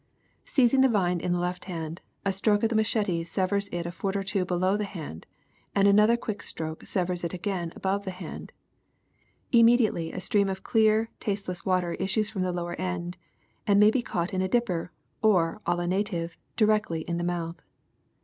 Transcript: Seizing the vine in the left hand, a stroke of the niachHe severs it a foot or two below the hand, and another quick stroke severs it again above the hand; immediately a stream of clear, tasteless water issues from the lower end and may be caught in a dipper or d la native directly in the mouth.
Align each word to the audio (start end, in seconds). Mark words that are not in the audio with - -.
Seizing 0.45 0.81
the 0.81 0.89
vine 0.89 1.19
in 1.19 1.31
the 1.31 1.37
left 1.39 1.65
hand, 1.65 2.01
a 2.25 2.33
stroke 2.33 2.63
of 2.63 2.69
the 2.69 2.75
niachHe 2.75 3.23
severs 3.27 3.69
it 3.71 3.85
a 3.85 3.91
foot 3.91 4.15
or 4.15 4.23
two 4.23 4.45
below 4.45 4.75
the 4.75 4.83
hand, 4.83 5.27
and 5.75 5.87
another 5.87 6.17
quick 6.17 6.41
stroke 6.41 6.83
severs 6.87 7.23
it 7.23 7.35
again 7.35 7.71
above 7.75 8.03
the 8.03 8.09
hand; 8.09 8.51
immediately 9.51 10.11
a 10.11 10.19
stream 10.19 10.49
of 10.49 10.63
clear, 10.63 11.11
tasteless 11.19 11.67
water 11.67 11.93
issues 11.99 12.31
from 12.31 12.41
the 12.41 12.51
lower 12.51 12.73
end 12.81 13.15
and 13.67 13.79
may 13.79 13.91
be 13.91 14.01
caught 14.01 14.33
in 14.33 14.41
a 14.41 14.49
dipper 14.49 14.91
or 15.21 15.61
d 15.67 15.71
la 15.71 15.85
native 15.85 16.35
directly 16.55 17.01
in 17.01 17.17
the 17.17 17.23
mouth. 17.23 17.61